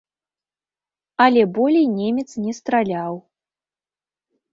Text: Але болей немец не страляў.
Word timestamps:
Але 1.25 1.43
болей 1.57 1.85
немец 1.99 2.25
не 2.45 2.53
страляў. 2.59 3.13